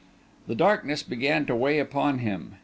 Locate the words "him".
2.17-2.55